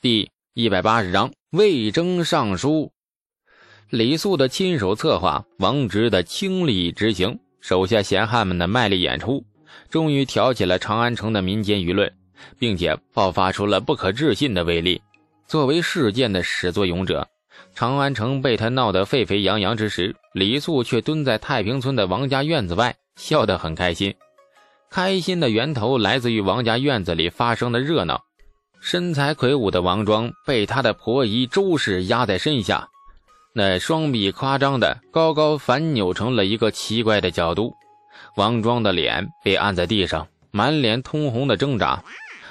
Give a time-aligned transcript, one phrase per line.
[0.00, 2.90] 第一百八十章魏征上书。
[3.90, 9.44] 李肃的亲手策划，王直的倾力执行，手下闲汉们的卖力演出，
[9.88, 12.12] 终于挑起了长安城的民间舆论，
[12.58, 15.00] 并且爆发出了不可置信的威力。
[15.46, 17.28] 作为事件的始作俑者，
[17.76, 24.12] 长安城被他闹得沸沸扬扬之时，李肃却蹲在太平村的王家院子外，笑得很开心。
[24.90, 28.24] 开心的源头来自于王家院子里发生的热闹。
[28.80, 32.88] 身材魁梧的王庄被他的婆姨周氏压在身下。
[33.52, 37.74] 那双臂夸张的高高反扭成了一个奇怪的角度，
[38.36, 42.02] 王庄的脸被按在地上，满脸通红的挣扎。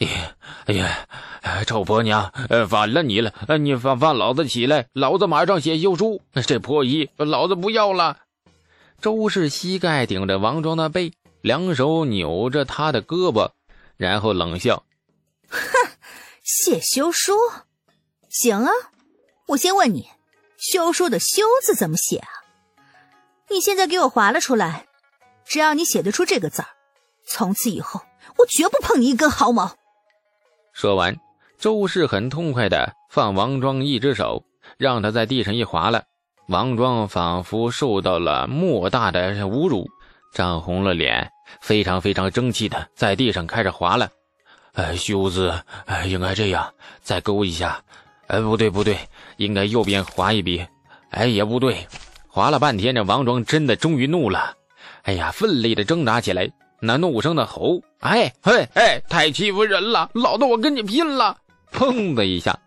[0.00, 2.32] 哎呀，哎呀，臭婆娘，
[2.68, 3.32] 反了你了！
[3.58, 6.20] 你放放老子起来，老子马上写休书。
[6.46, 8.16] 这婆姨，老子不要了。
[9.00, 13.50] 周氏膝盖顶着王庄的背，两手扭着他的胳膊，
[13.96, 14.82] 然后冷笑
[15.48, 15.60] ：“哼，
[16.50, 17.36] 写休书，
[18.28, 18.72] 行啊。
[19.48, 20.08] 我先问你。”
[20.58, 22.28] 休书的“休”字怎么写啊？
[23.48, 24.86] 你现在给我划了出来。
[25.46, 26.68] 只要你写得出这个字儿，
[27.26, 28.02] 从此以后
[28.36, 29.76] 我绝不碰你一根毫毛。
[30.72, 31.16] 说完，
[31.56, 34.44] 周氏很痛快的放王庄一只手，
[34.76, 36.04] 让他在地上一划了。
[36.48, 39.88] 王庄仿佛受到了莫大的侮辱，
[40.34, 41.30] 涨红了脸，
[41.62, 44.10] 非常非常争气的在地上开始划了。
[44.74, 45.52] 哎，休字，
[45.86, 47.82] 哎，应该这样，再勾一下。
[48.28, 48.96] 哎，不对不对，
[49.36, 50.64] 应该右边划一笔。
[51.10, 51.86] 哎，也不对，
[52.28, 54.54] 划了半天，这王庄真的终于怒了。
[55.02, 56.48] 哎呀，奋力的挣扎起来，
[56.80, 60.08] 那怒声的吼：“哎嘿哎，太欺负人了！
[60.14, 61.36] 老子我跟你拼了！”
[61.72, 62.58] 砰的一下，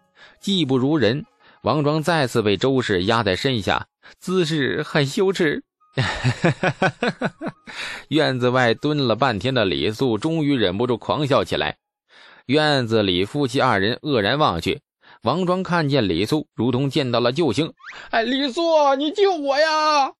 [0.41, 1.25] 技不如人，
[1.61, 3.87] 王庄再次被周氏压在身下，
[4.19, 5.63] 姿势很羞耻。
[5.95, 7.31] 哈哈哈哈哈
[8.07, 11.77] 院子外蹲了半天的李素终于忍不住狂笑起来。
[12.45, 14.81] 院子里夫妻二人愕然望去。
[15.21, 17.71] 王庄看见李素，如同见到了救星。
[18.09, 20.11] 哎，李素，你救我呀！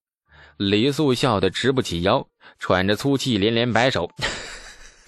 [0.57, 2.25] 李素笑得直不起腰，
[2.59, 4.09] 喘着粗气，连连摆手：“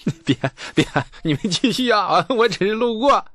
[0.26, 0.36] 别
[0.74, 0.86] 别，
[1.24, 2.26] 你们继续啊！
[2.36, 3.26] 我只是路过。”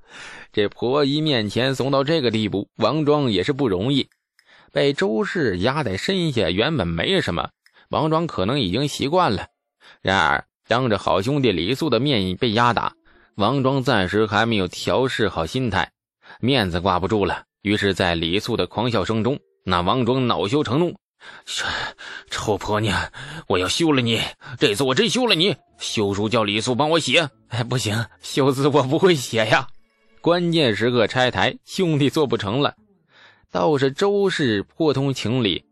[0.52, 4.08] 这婆姨面前怂到这个地步，王庄也是不容易。
[4.72, 7.50] 被周氏压在身下，原本没什么，
[7.88, 9.46] 王庄可能已经习惯了。
[10.02, 12.92] 然而，当着好兄弟李素的面被压打，
[13.40, 15.90] 王庄暂时还没有调试好心态。
[16.40, 20.94] 面子挂不住了，于是，在李素的狂笑声中，那王庄恼羞成怒
[22.30, 23.10] ：“臭婆娘，
[23.46, 24.20] 我要休了你！
[24.58, 25.56] 这次我真休了你！
[25.78, 27.30] 休书叫李素帮我写。
[27.48, 29.66] 哎，不行，休字我不会写呀。
[30.20, 32.74] 关键时刻拆台，兄弟做不成了。
[33.50, 35.64] 倒是周氏颇通情理，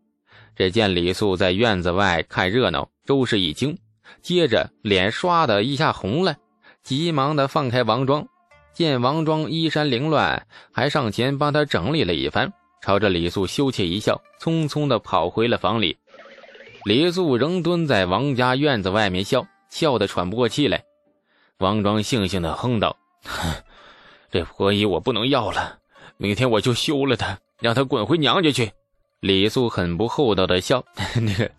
[0.56, 3.79] 这见李素在院子外看热闹，周氏一惊，
[4.23, 6.35] 接着脸唰的一下红了，
[6.83, 8.27] 急忙的放开王庄。
[8.75, 15.99] 见王庄衣衫凌乱，还上前帮他整理了一番，朝着李素羞怯一笑，匆匆的跑回了房里。
[16.84, 20.84] 李素仍蹲在王家院子外面笑，笑得喘不过气来。
[21.59, 22.97] 王庄悻悻的哼道
[23.27, 23.53] ：“哼，
[24.31, 25.78] 这婆姨我不能要了，
[26.17, 28.71] 明天我就休了她，让她滚回娘家去。”
[29.19, 30.84] 李素很不厚道的笑
[31.21, 31.50] ：“那个，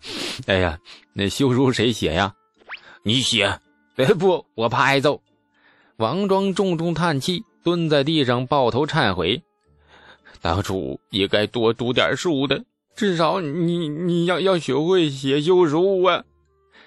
[0.46, 0.78] 哎呀，
[1.12, 2.34] 那休书谁写呀？
[3.04, 3.60] 你写？
[3.96, 5.20] 哎不，我怕挨揍。”
[5.96, 9.42] 王庄重重叹气，蹲在地上抱头忏悔
[10.40, 12.64] ：“当初也该多读点书的，
[12.96, 16.24] 至少你你要要学会写休书啊！”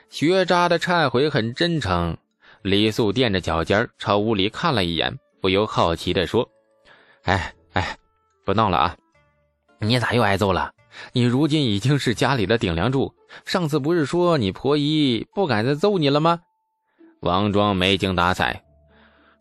[0.09, 2.17] 学渣的忏悔很真诚。
[2.63, 6.49] 李素垫着脚尖朝屋里看了一眼，不由好奇地说
[7.23, 7.97] ：“哎哎，
[8.45, 8.97] 不闹了啊！
[9.79, 10.71] 你咋又挨揍了？
[11.11, 13.13] 你如今已经是家里的顶梁柱，
[13.45, 16.39] 上次不是说你婆姨不敢再揍你了吗？”
[17.23, 18.61] 王庄没精打采。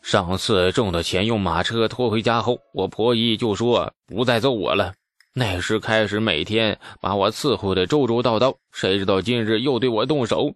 [0.03, 4.95] 上次挣的钱用马车拖回家后，我婆姨就说不再揍我了。
[5.35, 10.55] 那时开始每天把我伺候的周周到到，谁知道今日又对我动手。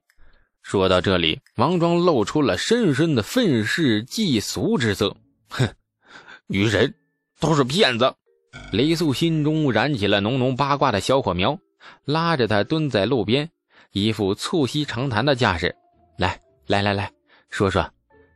[0.62, 5.16] 说到这里，王庄露出了深深的愤世嫉俗之色。
[5.48, 5.68] 哼，
[6.46, 6.94] 女人
[7.40, 8.14] 都是骗子。
[8.72, 11.58] 雷素心中燃起了浓浓八卦的小火苗，
[12.04, 13.48] 拉着他蹲在路边，
[13.92, 15.74] 一副促膝长谈的架势。
[16.18, 17.10] 来来来来，
[17.50, 17.88] 说说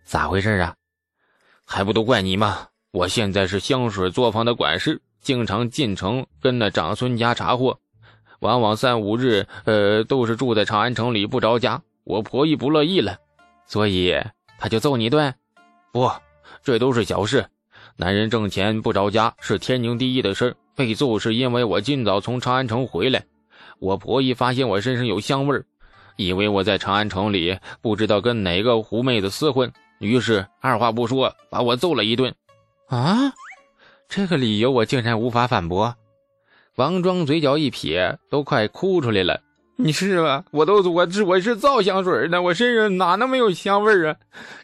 [0.04, 0.74] 咋回事啊？
[1.64, 2.66] 还不都怪你吗？
[2.92, 7.78] 我现在是香水作坊的管事，经常进城跟那长孙家查货，
[8.40, 11.80] 往往三五日，呃，都是住在长安城里不着家。
[12.04, 13.18] 我婆姨不乐意了，
[13.66, 14.14] 所以
[14.58, 15.32] 他就揍你一顿。
[15.92, 16.10] 不，
[16.62, 17.46] 这都是小事。
[17.96, 23.22] 男人挣钱不着家是天经地义的事被揍是因为我今早从长安城回来，
[23.78, 25.66] 我婆姨发现我身上有香味儿
[26.20, 29.72] 以为我在长安城里不知道跟哪个狐妹子厮混。
[30.00, 32.34] 于是二话不说把我揍了一顿。
[32.88, 33.32] 啊，
[34.06, 35.94] 这个理由我竟然无法反驳。
[36.76, 39.40] 王庄嘴角一撇，都快哭出来了。
[39.76, 40.44] 你是吧？
[40.50, 44.16] 我都我是我是造香水的，我身上哪能没有香味啊？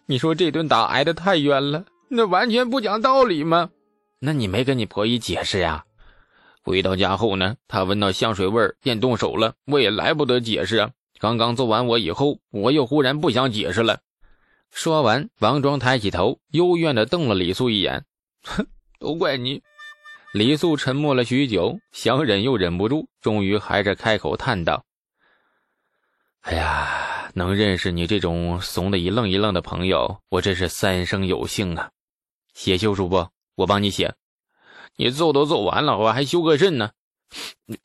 [0.04, 3.70] 你说这顿打挨得太冤了，那完全不讲道理吗？
[4.18, 5.84] 那你没跟你婆姨解释呀？
[6.62, 10.90] 回到家后呢，她闻到香水味便动手了，我也来不得解释啊。
[11.18, 14.00] 刚刚揍完我以后，我又忽然不想解释了。
[14.70, 18.04] 说完，王庄抬起头，幽怨地瞪了李素一眼
[18.44, 18.66] ：“哼，
[18.98, 19.62] 都怪你。”
[20.34, 24.84] 李素沉默了许久，想忍又忍不住，终于还是开口叹道。
[26.42, 31.90] 哎呀，能认识你这种怂的一愣一愣的朋友，我真是三生有幸啊！
[32.52, 33.28] 写休书不？
[33.54, 34.14] 我帮你写。
[34.96, 36.90] 你揍都揍完了，我还修个肾呢？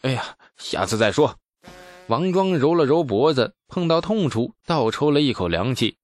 [0.01, 1.37] 哎呀，下次再说。
[2.11, 5.95] 王庄揉了揉脖子，碰到痛处，倒抽了一口凉气。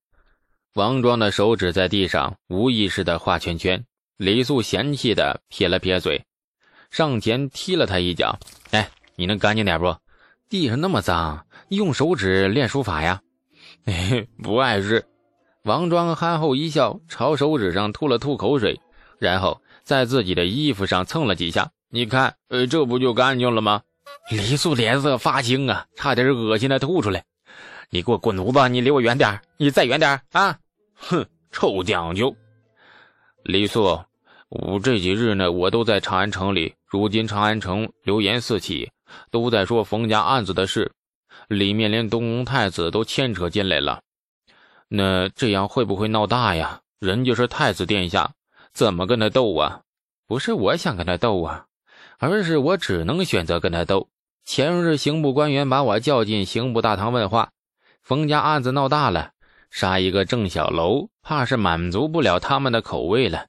[0.74, 3.84] 王庄的手指在地上无意识的画圈圈。
[4.16, 6.24] 李素嫌弃的撇了撇嘴，
[6.92, 8.40] 上前踢了他一脚。
[8.72, 9.94] 哎，你能干净点不？
[10.48, 11.46] 地上那么脏。
[11.68, 13.22] 用手指练书法呀？
[14.42, 15.06] 不碍事。
[15.64, 18.80] 王庄憨厚一笑，朝手指上吐了吐口水，
[19.20, 21.70] 然后在自己的衣服上蹭了几下。
[21.90, 23.82] 你看，呃，这不就干净了吗？
[24.30, 27.24] 李素脸色发青啊，差点恶心的吐出来。
[27.90, 28.70] 你给我滚犊子！
[28.70, 30.60] 你离我远点你再远点啊！
[30.96, 32.36] 哼，臭讲究。
[33.44, 34.04] 李素，
[34.50, 36.76] 我这几日呢，我都在长安城里。
[36.86, 38.92] 如今长安城流言四起，
[39.32, 40.92] 都在说冯家案子的事。
[41.48, 44.02] 里面连东宫太子都牵扯进来了，
[44.90, 46.82] 那这样会不会闹大呀？
[47.00, 48.32] 人家是太子殿下，
[48.74, 49.82] 怎么跟他斗啊？
[50.28, 51.66] 不是我想跟他斗啊，
[52.20, 54.10] 而是我只能选择跟他斗。
[54.46, 57.50] 前日刑部官员把我叫进刑部大堂问话，
[58.02, 59.32] 冯家案子闹大了，
[59.70, 63.48] 杀一个郑小楼，怕是满足不了他们的口味了。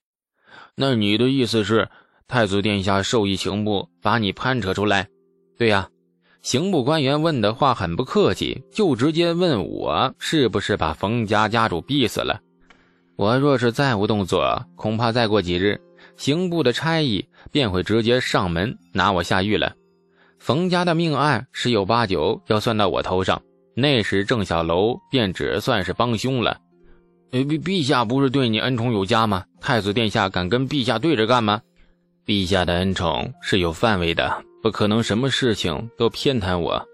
[0.74, 1.88] 那你的意思是，
[2.26, 5.08] 太子殿下授意刑部把你攀扯出来？
[5.56, 5.88] 对呀。
[6.40, 12.40] 刑部官员问的话很不客气，就直接问我是不是把冯家家主逼死了。
[13.16, 15.80] 我若是再无动作，恐怕再过几日，
[16.16, 19.74] 刑部的差役便会直接上门拿我下狱了。
[20.38, 23.42] 冯家的命案十有八九要算到我头上，
[23.74, 26.58] 那时郑小楼便只算是帮凶了。
[27.30, 29.44] 陛陛下不是对你恩宠有加吗？
[29.60, 31.60] 太子殿下敢跟陛下对着干吗？
[32.24, 34.42] 陛下的恩宠是有范围的。
[34.62, 36.84] 不可能，什么事情都偏袒我。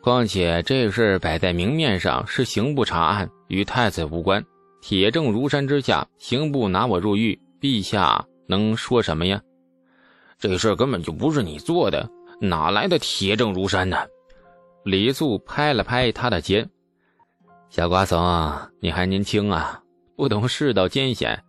[0.00, 4.42] 况且这事摆在明面上是刑部查案，与太子无关。
[4.80, 9.40] 铁证如山之下，刑部拿我入狱，陛下能说什么呀？
[10.38, 12.08] 这事根本就不是你做的，
[12.40, 13.96] 哪来的铁证如山呢？
[14.84, 16.68] 李素拍了拍他的肩
[17.70, 19.82] ：“小瓜怂，你还年轻啊，
[20.16, 21.42] 不懂世道艰险。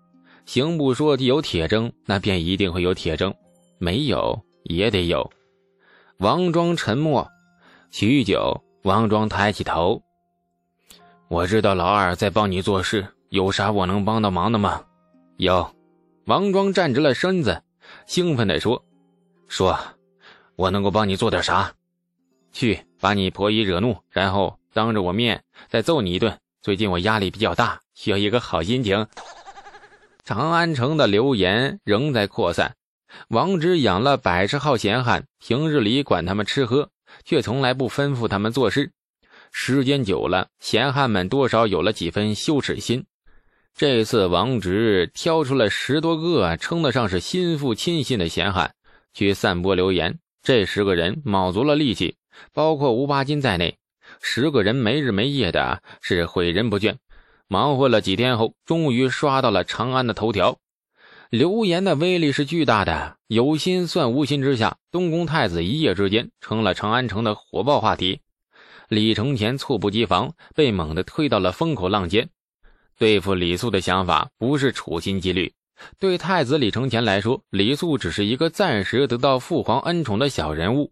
[0.45, 3.31] 刑部说有铁证，那便一定会有铁证；
[3.77, 5.31] 没有。”也得有。
[6.17, 7.27] 王庄沉默
[7.89, 10.03] 许久，王庄抬起头
[11.27, 14.83] ：“我知道老二在帮你做事，有啥我能帮到忙的吗？”
[15.37, 15.67] 有。
[16.29, 17.63] 王庄站直了身子，
[18.05, 18.85] 兴奋地说
[19.49, 19.79] ：“说，
[20.55, 21.73] 我能够帮你做点啥？
[22.51, 26.39] 去把你婆姨惹怒，然后当着我面再揍你一顿。
[26.61, 29.07] 最近我压力比较大，需要一个好心情。”
[30.23, 32.75] 长安城的流言仍在扩散。
[33.29, 36.91] 王直养了百十号闲汉，平日里管他们吃喝，
[37.25, 38.91] 却从来不吩咐他们做事。
[39.51, 43.07] 时间久了，闲汉们多少有了几分羞耻心。
[43.75, 48.73] 这次王直挑出了十多个称得上是心腹亲信的闲汉，
[49.13, 50.19] 去散播流言。
[50.41, 52.15] 这十个人卯足了力气，
[52.53, 53.77] 包括吴八斤在内，
[54.21, 56.95] 十个人没日没夜的是诲人不倦。
[57.47, 60.57] 忙活了几天后，终于刷到了长安的头条。
[61.29, 68.21] 流言的威力是巨大的，有心算无心之下，东宫太子一夜之间成了长安城的火爆话题。
[68.87, 72.29] 李承前猝不及防，被猛地推到了风口浪尖。
[72.99, 75.53] 对付李素的想法不是处心积虑，
[75.99, 80.91] 对太子李承乾来说，李素只是一个暂时得到父皇恩宠的小人物，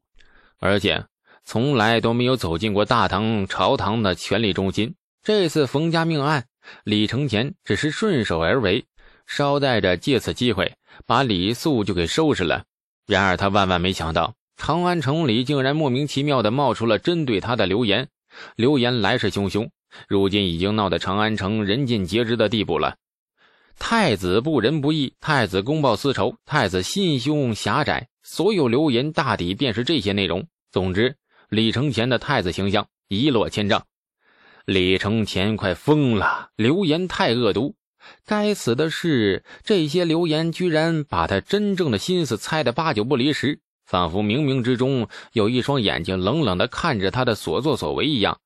[0.57, 1.05] 而且
[1.43, 4.95] 从来都没有走进过大唐朝堂的权力中心。
[5.21, 6.45] 这次冯家命案，
[6.85, 8.85] 李承乾只是顺手而为。
[9.25, 10.73] 捎带着借此机会
[11.05, 12.63] 把李素就给收拾了。
[13.05, 18.07] 然而他万万没想到，长安城里竟然莫名其妙的冒出了针对他的流言。
[18.55, 19.69] 流言来势汹汹，
[20.07, 22.97] 如今已经闹得长安城人尽皆知的地步了。
[23.79, 30.47] 太子不仁不义，太子公报私仇，太子心胸狭窄，所有流言大抵便是这些内容。
[30.71, 31.15] 总之，
[31.49, 33.85] 李承前的太子形象一落千丈。
[34.65, 37.75] 李承前快疯了，流言太恶毒，
[38.25, 48.39] 该死的是，这些流言居然把他真正的心思猜得八九不离十，仿佛冥冥之中有一双眼睛冷冷的看着他的所作所为一样。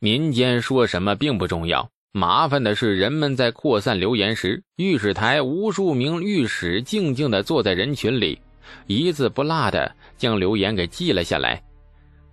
[0.00, 8.40] 民间说什么并不重要，麻烦的是人们在扩散流言时，御史台无数名御史静静地坐在人群里，
[8.86, 11.60] 一字不落地将流言给记了下来。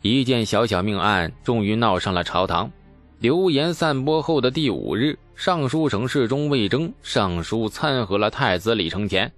[0.04, 2.72] 一件小小命案终于闹上了朝堂。
[3.18, 9.32] 流言散播后的第五日，尚书省侍中魏征上书参劾了太子李承乾，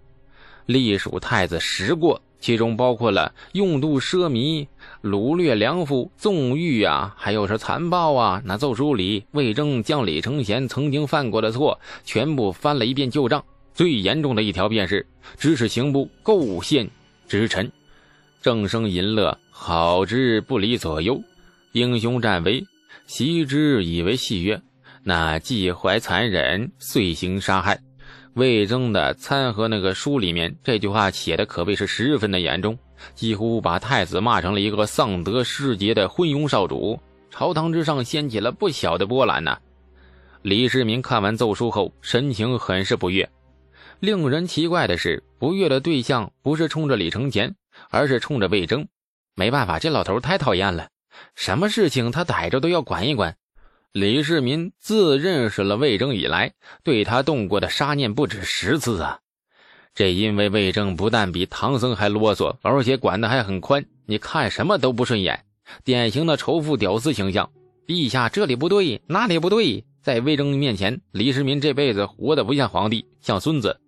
[0.65, 2.22] 隶属太子十过。
[2.39, 4.67] 其中包括了用度奢靡、
[5.01, 8.41] 掳掠良妇、纵欲啊，还有是残暴啊。
[8.46, 13.44] 那奏书里，魏征将李承乾曾经犯过的错全部翻了一遍旧账。
[13.74, 15.06] 最严重的一条便是
[15.38, 16.89] 指使刑部构陷
[17.27, 17.72] 直臣，
[18.41, 21.22] 正生淫乐，好之不离左右。
[21.74, 22.65] 英雄战危，
[23.06, 24.62] 袭之以为戏曰。
[25.03, 27.79] 那既怀残忍，遂行杀害。
[28.38, 32.77] 魏征的参劾那个书里面，这句话写的可谓是十分的严重，
[33.15, 37.00] 几乎把太子骂成了一个丧德失节的昏庸少主。
[37.32, 39.58] 朝堂之上掀起了不小的波澜呐。
[40.44, 43.27] 李世民看完奏书后，神情很是不悦。
[44.00, 47.56] 令人奇怪的是，不悦的对象不是冲着李承乾，
[47.89, 48.88] 而是冲着魏征。
[49.34, 50.89] 没办法，这老头太讨厌了，
[51.34, 53.36] 什么事情他逮着都要管一管。
[54.00, 59.18] 李世民自认识了魏征以来，对他动过的杀念不止十次啊！
[59.96, 65.46] 这因为魏征不但比唐僧还啰嗦，而且管得还很宽，你看什么都不顺眼，
[65.84, 67.50] 典型的仇富屌丝形象。
[67.88, 73.80] 陛下这里不对，那里不对，在魏征面前，李世民这辈子活得不像皇帝，像孙子，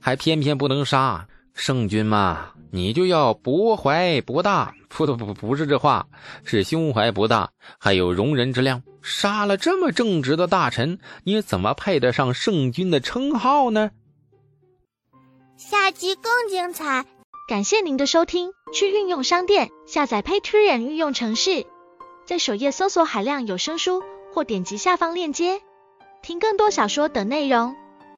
[0.00, 2.50] 还偏偏不能杀圣君嘛？
[2.70, 6.06] 你就要博怀博大，不不不，不是这话，
[6.44, 8.82] 是胸怀博大，还有容人之量。
[9.00, 13.92] 杀了这么正直的大臣，你怎么配得上圣君的称号呢？
[15.56, 17.06] 下集更精彩，
[17.48, 18.50] 感谢您的收听。
[18.72, 21.64] 去运用商店下载 Patreon 运用城市，
[22.26, 25.60] 在首页搜索海量有声书，或点击下方链接
[26.20, 27.76] 听更多小说等内容。